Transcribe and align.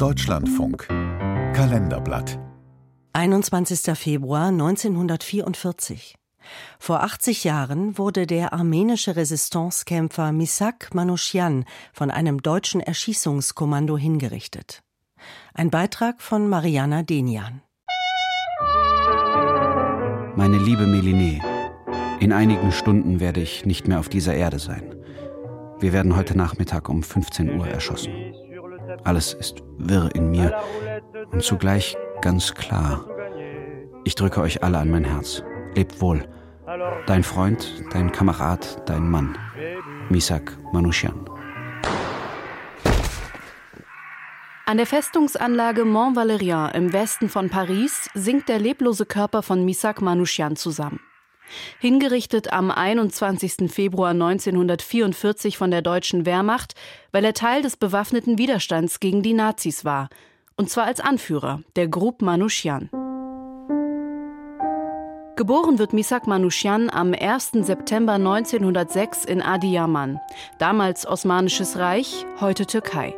Deutschlandfunk 0.00 0.88
Kalenderblatt 1.52 2.38
21. 3.12 3.98
Februar 3.98 4.46
1944 4.46 6.14
vor 6.78 7.02
80 7.02 7.44
Jahren 7.44 7.98
wurde 7.98 8.26
der 8.26 8.54
armenische 8.54 9.14
Resistancekämpfer 9.16 10.32
Misak 10.32 10.94
Manuschian 10.94 11.66
von 11.92 12.10
einem 12.10 12.40
deutschen 12.40 12.80
Erschießungskommando 12.80 13.98
hingerichtet. 13.98 14.82
Ein 15.52 15.68
Beitrag 15.68 16.22
von 16.22 16.48
Mariana 16.48 17.02
Denian. 17.02 17.60
Meine 20.34 20.56
liebe 20.56 20.86
Meline, 20.86 21.42
in 22.20 22.32
einigen 22.32 22.72
Stunden 22.72 23.20
werde 23.20 23.42
ich 23.42 23.66
nicht 23.66 23.86
mehr 23.86 24.00
auf 24.00 24.08
dieser 24.08 24.32
Erde 24.32 24.60
sein. 24.60 24.94
Wir 25.78 25.92
werden 25.92 26.16
heute 26.16 26.38
Nachmittag 26.38 26.88
um 26.88 27.02
15 27.02 27.58
Uhr 27.58 27.68
erschossen. 27.68 28.14
Alles 29.04 29.34
ist 29.34 29.62
wirr 29.78 30.10
in 30.14 30.30
mir 30.30 30.54
und 31.32 31.42
zugleich 31.42 31.96
ganz 32.20 32.54
klar. 32.54 33.04
Ich 34.04 34.14
drücke 34.14 34.40
euch 34.40 34.62
alle 34.62 34.78
an 34.78 34.90
mein 34.90 35.04
Herz. 35.04 35.42
Lebt 35.74 36.00
wohl. 36.00 36.26
Dein 37.06 37.22
Freund, 37.22 37.82
dein 37.92 38.12
Kamerad, 38.12 38.88
dein 38.88 39.08
Mann. 39.08 39.36
Misak 40.08 40.56
Manushian. 40.72 41.28
An 44.66 44.76
der 44.76 44.86
Festungsanlage 44.86 45.84
Mont 45.84 46.16
Valérien 46.16 46.72
im 46.74 46.92
Westen 46.92 47.28
von 47.28 47.50
Paris 47.50 48.08
sinkt 48.14 48.48
der 48.48 48.60
leblose 48.60 49.04
Körper 49.04 49.42
von 49.42 49.64
Misak 49.64 50.00
Manushian 50.00 50.54
zusammen. 50.54 51.00
Hingerichtet 51.78 52.52
am 52.52 52.70
21. 52.70 53.70
Februar 53.70 54.10
1944 54.10 55.56
von 55.58 55.70
der 55.70 55.82
deutschen 55.82 56.26
Wehrmacht, 56.26 56.74
weil 57.12 57.24
er 57.24 57.34
Teil 57.34 57.62
des 57.62 57.76
bewaffneten 57.76 58.38
Widerstands 58.38 59.00
gegen 59.00 59.22
die 59.22 59.34
Nazis 59.34 59.84
war, 59.84 60.08
und 60.56 60.70
zwar 60.70 60.84
als 60.84 61.00
Anführer 61.00 61.62
der 61.76 61.88
Gruppe 61.88 62.24
Manushian. 62.24 62.90
Geboren 65.36 65.78
wird 65.78 65.94
Misak 65.94 66.26
Manushian 66.26 66.90
am 66.90 67.14
1. 67.14 67.52
September 67.62 68.12
1906 68.12 69.24
in 69.24 69.40
Adiyaman, 69.40 70.20
damals 70.58 71.06
Osmanisches 71.06 71.78
Reich, 71.78 72.26
heute 72.40 72.66
Türkei. 72.66 73.14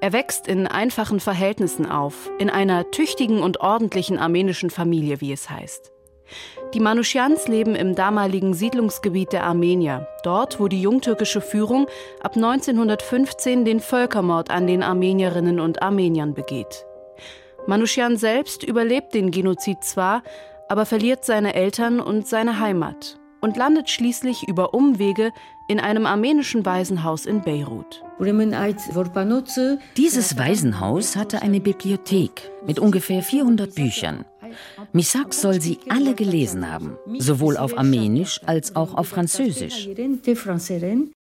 Er 0.00 0.12
wächst 0.12 0.48
in 0.48 0.66
einfachen 0.66 1.20
Verhältnissen 1.20 1.86
auf, 1.86 2.28
in 2.40 2.50
einer 2.50 2.90
tüchtigen 2.90 3.40
und 3.40 3.60
ordentlichen 3.60 4.18
armenischen 4.18 4.68
Familie, 4.68 5.20
wie 5.20 5.32
es 5.32 5.48
heißt. 5.48 5.91
Die 6.74 6.80
Manuschians 6.80 7.48
leben 7.48 7.74
im 7.74 7.94
damaligen 7.94 8.54
Siedlungsgebiet 8.54 9.32
der 9.32 9.44
Armenier, 9.44 10.06
dort, 10.22 10.58
wo 10.60 10.68
die 10.68 10.82
jungtürkische 10.82 11.40
Führung 11.40 11.86
ab 12.22 12.36
1915 12.36 13.64
den 13.64 13.80
Völkermord 13.80 14.50
an 14.50 14.66
den 14.66 14.82
Armenierinnen 14.82 15.60
und 15.60 15.82
Armeniern 15.82 16.34
begeht. 16.34 16.86
Manuschian 17.66 18.16
selbst 18.16 18.62
überlebt 18.62 19.14
den 19.14 19.30
Genozid 19.30 19.84
zwar, 19.84 20.22
aber 20.68 20.86
verliert 20.86 21.24
seine 21.24 21.54
Eltern 21.54 22.00
und 22.00 22.26
seine 22.26 22.58
Heimat 22.58 23.18
und 23.42 23.56
landet 23.56 23.90
schließlich 23.90 24.48
über 24.48 24.72
Umwege 24.72 25.32
in 25.68 25.80
einem 25.80 26.06
armenischen 26.06 26.64
Waisenhaus 26.64 27.26
in 27.26 27.42
Beirut. 27.42 28.02
Dieses 29.96 30.38
Waisenhaus 30.38 31.16
hatte 31.16 31.42
eine 31.42 31.60
Bibliothek 31.60 32.50
mit 32.66 32.78
ungefähr 32.78 33.22
400 33.22 33.74
Büchern. 33.74 34.24
Misak 34.92 35.34
soll 35.34 35.60
sie 35.60 35.78
alle 35.88 36.14
gelesen 36.14 36.70
haben, 36.70 36.96
sowohl 37.18 37.56
auf 37.56 37.76
Armenisch 37.76 38.40
als 38.44 38.76
auch 38.76 38.94
auf 38.94 39.08
Französisch. 39.08 39.88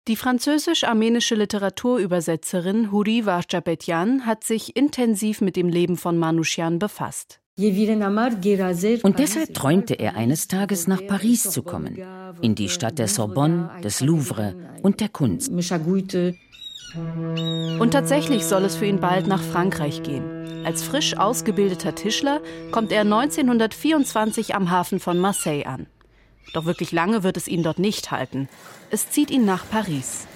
Die 0.07 0.15
französisch-armenische 0.15 1.35
Literaturübersetzerin 1.35 2.91
Huri 2.91 3.25
Varchapetyan 3.25 4.25
hat 4.25 4.43
sich 4.43 4.75
intensiv 4.75 5.41
mit 5.41 5.55
dem 5.55 5.69
Leben 5.69 5.97
von 5.97 6.17
Manuschian 6.17 6.79
befasst. 6.79 7.39
Und 7.59 9.19
deshalb 9.19 9.53
träumte 9.53 9.93
er 9.95 10.15
eines 10.15 10.47
Tages 10.47 10.87
nach 10.87 11.05
Paris 11.05 11.43
zu 11.43 11.61
kommen, 11.61 12.01
in 12.41 12.55
die 12.55 12.69
Stadt 12.69 12.97
der 12.97 13.09
Sorbonne, 13.09 13.69
des 13.83 13.99
Louvre 13.99 14.55
und 14.81 15.01
der 15.01 15.09
Kunst. 15.09 15.51
Und 16.95 17.91
tatsächlich 17.91 18.45
soll 18.45 18.63
es 18.63 18.75
für 18.75 18.85
ihn 18.85 18.99
bald 18.99 19.27
nach 19.27 19.41
Frankreich 19.41 20.03
gehen. 20.03 20.65
Als 20.65 20.83
frisch 20.83 21.17
ausgebildeter 21.17 21.95
Tischler 21.95 22.41
kommt 22.71 22.91
er 22.91 23.01
1924 23.01 24.55
am 24.55 24.71
Hafen 24.71 24.99
von 24.99 25.17
Marseille 25.17 25.65
an. 25.65 25.87
Doch 26.53 26.65
wirklich 26.65 26.91
lange 26.91 27.23
wird 27.23 27.37
es 27.37 27.47
ihn 27.47 27.63
dort 27.63 27.79
nicht 27.79 28.11
halten. 28.11 28.49
Es 28.89 29.09
zieht 29.09 29.31
ihn 29.31 29.45
nach 29.45 29.63
Paris. 29.69 30.27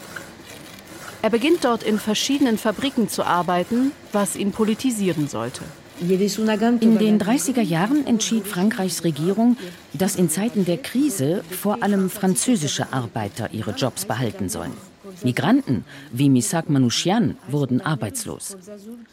Er 1.21 1.29
beginnt 1.29 1.63
dort 1.63 1.83
in 1.83 1.99
verschiedenen 1.99 2.57
Fabriken 2.57 3.09
zu 3.09 3.23
arbeiten, 3.23 3.91
was 4.11 4.35
ihn 4.35 4.51
politisieren 4.51 5.27
sollte. 5.27 5.61
In 5.99 6.97
den 6.97 7.19
30er 7.19 7.61
Jahren 7.61 8.05
entschied 8.05 8.45
Frankreichs 8.45 9.03
Regierung, 9.03 9.57
dass 9.93 10.15
in 10.15 10.29
Zeiten 10.29 10.65
der 10.65 10.77
Krise 10.77 11.43
vor 11.49 11.81
allem 11.81 12.09
französische 12.09 12.91
Arbeiter 12.91 13.53
ihre 13.53 13.71
Jobs 13.71 14.05
behalten 14.05 14.49
sollen. 14.49 14.73
Migranten 15.23 15.85
wie 16.11 16.29
Misak 16.29 16.69
Manushian 16.69 17.37
wurden 17.47 17.81
arbeitslos. 17.81 18.57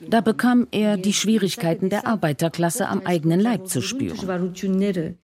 Da 0.09 0.21
bekam 0.21 0.67
er 0.71 0.97
die 0.97 1.13
Schwierigkeiten 1.13 1.91
der 1.91 2.07
Arbeiterklasse 2.07 2.89
am 2.89 3.03
eigenen 3.05 3.41
Leib 3.41 3.69
zu 3.69 3.81
spüren. 3.81 4.19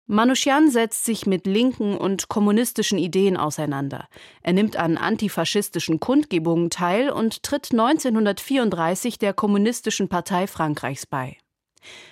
Manushian 0.07 0.69
setzt 0.69 1.05
sich 1.05 1.25
mit 1.25 1.45
linken 1.45 1.97
und 1.97 2.27
kommunistischen 2.27 2.97
Ideen 2.97 3.37
auseinander. 3.37 4.07
Er 4.41 4.53
nimmt 4.53 4.77
an 4.77 4.97
antifaschistischen 4.97 5.99
Kundgebungen 5.99 6.69
teil 6.69 7.09
und 7.09 7.43
tritt 7.43 7.71
1934 7.71 9.19
der 9.19 9.33
Kommunistischen 9.33 10.09
Partei 10.09 10.47
Frankreichs 10.47 11.05
bei. 11.05 11.37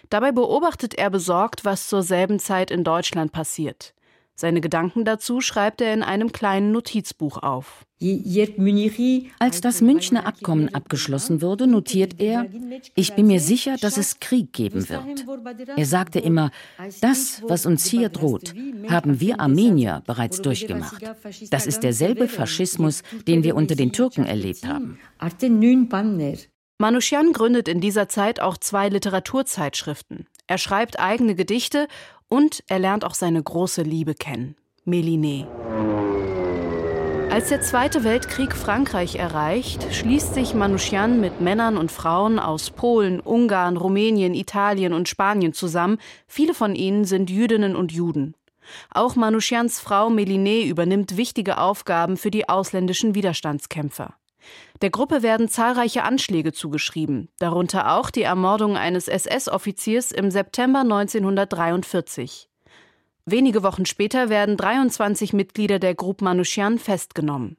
Dabei 0.09 0.31
beobachtet 0.31 0.93
er 0.93 1.09
besorgt, 1.09 1.65
was 1.65 1.87
zur 1.89 2.03
selben 2.03 2.39
Zeit 2.39 2.71
in 2.71 2.83
Deutschland 2.83 3.31
passiert. 3.31 3.93
Seine 4.37 4.59
Gedanken 4.59 5.05
dazu 5.05 5.39
schreibt 5.39 5.79
er 5.79 5.93
in 5.93 6.03
einem 6.03 6.33
kleinen 6.33 6.73
Notizbuch 6.73 7.37
auf. 7.37 7.85
Als 9.39 9.61
das 9.61 9.81
Münchner 9.81 10.27
Abkommen 10.27 10.75
abgeschlossen 10.75 11.41
wurde, 11.41 11.65
notiert 11.67 12.19
er, 12.19 12.45
ich 12.95 13.13
bin 13.13 13.27
mir 13.27 13.39
sicher, 13.39 13.77
dass 13.79 13.95
es 13.95 14.19
Krieg 14.19 14.51
geben 14.51 14.89
wird. 14.89 15.25
Er 15.77 15.85
sagte 15.85 16.19
immer, 16.19 16.51
das, 16.99 17.41
was 17.47 17.65
uns 17.65 17.85
hier 17.85 18.09
droht, 18.09 18.53
haben 18.89 19.21
wir 19.21 19.39
Armenier 19.39 20.03
bereits 20.05 20.41
durchgemacht. 20.41 21.01
Das 21.49 21.65
ist 21.65 21.83
derselbe 21.83 22.27
Faschismus, 22.27 23.03
den 23.27 23.43
wir 23.43 23.55
unter 23.55 23.75
den 23.75 23.93
Türken 23.93 24.25
erlebt 24.25 24.67
haben. 24.67 24.99
Manuschian 26.77 27.31
gründet 27.31 27.69
in 27.69 27.79
dieser 27.79 28.09
Zeit 28.09 28.41
auch 28.41 28.57
zwei 28.57 28.89
Literaturzeitschriften. 28.89 30.27
Er 30.47 30.57
schreibt 30.57 30.99
eigene 30.99 31.33
Gedichte 31.33 31.87
und 32.29 32.63
er 32.67 32.79
lernt 32.79 33.05
auch 33.05 33.15
seine 33.15 33.41
große 33.41 33.81
Liebe 33.81 34.13
kennen, 34.13 34.55
Mélinée. 34.85 35.45
Als 37.31 37.49
der 37.49 37.61
Zweite 37.61 38.05
Weltkrieg 38.05 38.55
Frankreich 38.55 39.15
erreicht, 39.15 39.93
schließt 39.93 40.33
sich 40.33 40.53
Manuschian 40.53 41.19
mit 41.19 41.41
Männern 41.41 41.75
und 41.75 41.91
Frauen 41.91 42.39
aus 42.39 42.69
Polen, 42.69 43.19
Ungarn, 43.19 43.75
Rumänien, 43.75 44.33
Italien 44.33 44.93
und 44.93 45.09
Spanien 45.09 45.51
zusammen. 45.51 45.97
Viele 46.27 46.53
von 46.53 46.75
ihnen 46.75 47.03
sind 47.03 47.29
Jüdinnen 47.29 47.75
und 47.75 47.91
Juden. 47.91 48.35
Auch 48.89 49.17
Manuschians 49.17 49.81
Frau 49.81 50.07
Mélinée 50.07 50.65
übernimmt 50.65 51.17
wichtige 51.17 51.57
Aufgaben 51.57 52.15
für 52.15 52.31
die 52.31 52.47
ausländischen 52.47 53.15
Widerstandskämpfer. 53.15 54.15
Der 54.81 54.89
Gruppe 54.89 55.23
werden 55.23 55.47
zahlreiche 55.47 56.03
Anschläge 56.03 56.53
zugeschrieben, 56.53 57.29
darunter 57.39 57.93
auch 57.93 58.09
die 58.09 58.23
Ermordung 58.23 58.77
eines 58.77 59.07
SS-Offiziers 59.07 60.11
im 60.11 60.31
September 60.31 60.81
1943. 60.81 62.49
Wenige 63.25 63.63
Wochen 63.63 63.85
später 63.85 64.29
werden 64.29 64.57
23 64.57 65.33
Mitglieder 65.33 65.79
der 65.79 65.95
Gruppe 65.95 66.23
Manuschian 66.25 66.77
festgenommen. 66.77 67.57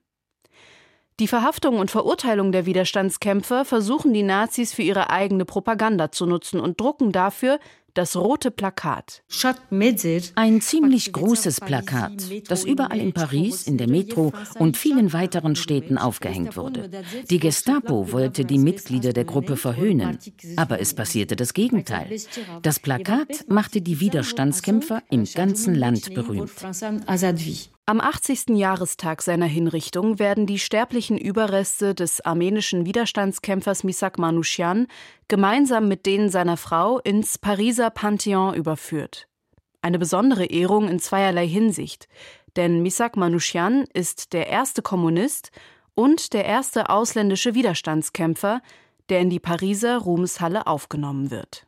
Die 1.18 1.28
Verhaftung 1.28 1.78
und 1.78 1.90
Verurteilung 1.90 2.52
der 2.52 2.66
Widerstandskämpfer 2.66 3.64
versuchen 3.64 4.12
die 4.12 4.22
Nazis 4.22 4.74
für 4.74 4.82
ihre 4.82 5.08
eigene 5.08 5.46
Propaganda 5.46 6.12
zu 6.12 6.26
nutzen 6.26 6.60
und 6.60 6.78
drucken 6.78 7.10
dafür 7.10 7.58
das 7.96 8.14
rote 8.14 8.50
Plakat. 8.50 9.22
Ein 10.34 10.60
ziemlich 10.60 11.12
großes 11.12 11.60
Plakat, 11.60 12.12
das 12.48 12.64
überall 12.64 13.00
in 13.00 13.12
Paris, 13.12 13.66
in 13.66 13.78
der 13.78 13.88
Metro 13.88 14.32
und 14.58 14.76
vielen 14.76 15.12
weiteren 15.12 15.56
Städten 15.56 15.96
aufgehängt 15.96 16.56
wurde. 16.56 16.90
Die 17.30 17.38
Gestapo 17.38 18.12
wollte 18.12 18.44
die 18.44 18.58
Mitglieder 18.58 19.12
der 19.12 19.24
Gruppe 19.24 19.56
verhöhnen, 19.56 20.18
aber 20.56 20.80
es 20.80 20.94
passierte 20.94 21.36
das 21.36 21.54
Gegenteil. 21.54 22.20
Das 22.62 22.78
Plakat 22.80 23.46
machte 23.48 23.80
die 23.80 24.00
Widerstandskämpfer 24.00 25.02
im 25.10 25.24
ganzen 25.24 25.74
Land 25.74 26.14
berühmt. 26.14 26.52
Am 27.88 28.00
80. 28.00 28.48
Jahrestag 28.56 29.22
seiner 29.22 29.46
Hinrichtung 29.46 30.18
werden 30.18 30.44
die 30.44 30.58
sterblichen 30.58 31.16
Überreste 31.16 31.94
des 31.94 32.20
armenischen 32.20 32.84
Widerstandskämpfers 32.84 33.84
Misak 33.84 34.18
Manuschian 34.18 34.88
gemeinsam 35.28 35.86
mit 35.86 36.04
denen 36.04 36.28
seiner 36.28 36.56
Frau 36.56 36.98
ins 36.98 37.38
Pariser 37.38 37.90
Pantheon 37.90 38.54
überführt. 38.54 39.28
Eine 39.82 40.00
besondere 40.00 40.46
Ehrung 40.46 40.88
in 40.88 40.98
zweierlei 40.98 41.46
Hinsicht, 41.46 42.08
denn 42.56 42.82
Misak 42.82 43.16
Manuschian 43.16 43.84
ist 43.94 44.32
der 44.32 44.48
erste 44.48 44.82
Kommunist 44.82 45.52
und 45.94 46.32
der 46.32 46.44
erste 46.44 46.90
ausländische 46.90 47.54
Widerstandskämpfer, 47.54 48.62
der 49.10 49.20
in 49.20 49.30
die 49.30 49.38
Pariser 49.38 49.98
Ruhmeshalle 49.98 50.66
aufgenommen 50.66 51.30
wird. 51.30 51.65